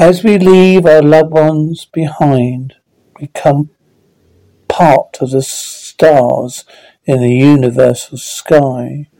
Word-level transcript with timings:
As 0.00 0.24
we 0.24 0.38
leave 0.38 0.86
our 0.86 1.02
loved 1.02 1.32
ones 1.32 1.84
behind, 1.84 2.76
we 3.20 3.26
become 3.26 3.68
part 4.66 5.18
of 5.20 5.32
the 5.32 5.42
stars 5.42 6.64
in 7.04 7.20
the 7.20 7.34
universal 7.34 8.16
sky, 8.16 9.10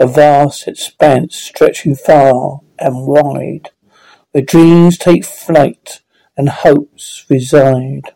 a 0.00 0.06
vast 0.08 0.66
expanse 0.66 1.36
stretching 1.36 1.94
far 1.94 2.62
and 2.76 3.06
wide, 3.06 3.70
where 4.32 4.42
dreams 4.42 4.98
take 4.98 5.24
flight 5.24 6.00
and 6.36 6.48
hopes 6.48 7.24
reside. 7.30 8.12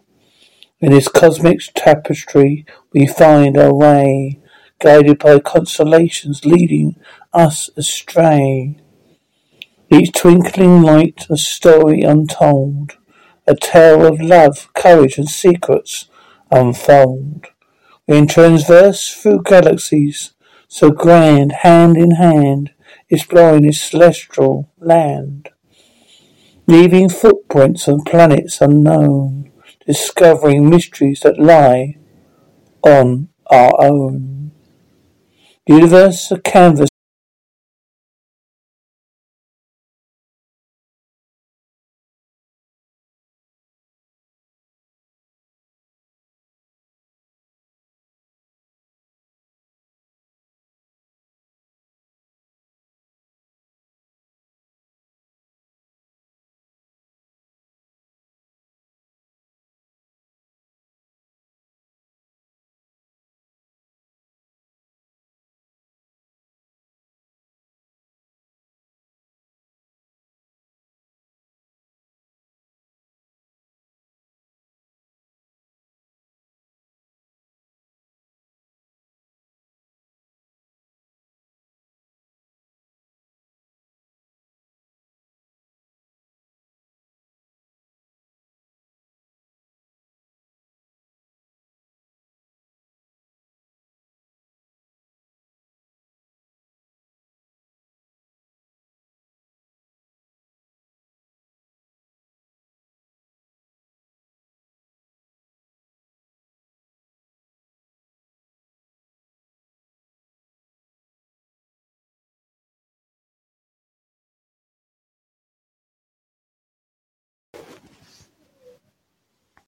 In 0.81 0.91
this 0.91 1.07
cosmic 1.07 1.61
tapestry 1.77 2.67
we 2.93 3.07
find 3.07 3.57
our 3.57 3.73
way, 3.73 4.41
guided 4.81 5.21
by 5.21 5.39
constellations 5.39 6.45
leading 6.45 6.97
us 7.33 7.71
astray. 7.77 8.81
Each 9.93 10.13
twinkling 10.13 10.83
light 10.83 11.27
a 11.29 11.37
story 11.37 12.03
untold, 12.03 12.97
a 13.47 13.57
tale 13.57 14.07
of 14.07 14.21
love, 14.21 14.73
courage 14.73 15.19
and 15.19 15.29
secrets 15.29 16.09
unfold. 16.51 17.47
We 18.07 18.25
transverse 18.27 19.13
through 19.13 19.43
galaxies 19.43 20.33
so 20.69 20.91
grand, 20.91 21.51
hand 21.65 21.97
in 21.97 22.13
hand, 22.13 22.71
exploring 23.09 23.63
this 23.63 23.81
celestial 23.81 24.71
land, 24.79 25.49
leaving 26.69 27.09
footprints 27.09 27.89
on 27.89 28.05
planets 28.05 28.61
unknown, 28.61 29.51
discovering 29.85 30.71
mysteries 30.71 31.21
that 31.21 31.41
lie 31.41 31.97
on 32.85 33.29
our 33.51 33.73
own. 33.83 34.53
The 35.67 35.75
universe 35.75 36.31
a 36.31 36.39
canvas 36.39 36.90